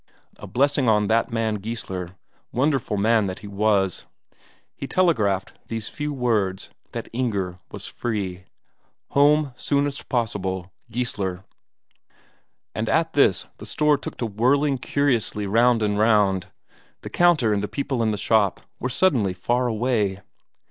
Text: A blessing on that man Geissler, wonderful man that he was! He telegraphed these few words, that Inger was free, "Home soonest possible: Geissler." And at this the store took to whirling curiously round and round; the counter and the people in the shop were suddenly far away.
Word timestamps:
A 0.37 0.47
blessing 0.47 0.89
on 0.89 1.09
that 1.09 1.31
man 1.31 1.57
Geissler, 1.59 2.15
wonderful 2.51 2.97
man 2.97 3.27
that 3.27 3.41
he 3.41 3.47
was! 3.47 4.07
He 4.75 4.87
telegraphed 4.87 5.53
these 5.67 5.89
few 5.89 6.11
words, 6.11 6.71
that 6.93 7.07
Inger 7.13 7.59
was 7.69 7.85
free, 7.85 8.45
"Home 9.09 9.53
soonest 9.55 10.09
possible: 10.09 10.71
Geissler." 10.91 11.43
And 12.73 12.89
at 12.89 13.13
this 13.13 13.45
the 13.59 13.65
store 13.67 13.99
took 13.99 14.17
to 14.17 14.25
whirling 14.25 14.79
curiously 14.79 15.45
round 15.45 15.83
and 15.83 15.99
round; 15.99 16.47
the 17.01 17.09
counter 17.11 17.53
and 17.53 17.61
the 17.61 17.67
people 17.67 18.01
in 18.01 18.09
the 18.09 18.17
shop 18.17 18.59
were 18.79 18.89
suddenly 18.89 19.35
far 19.35 19.67
away. 19.67 20.21